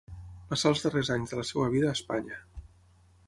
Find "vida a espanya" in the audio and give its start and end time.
1.75-2.43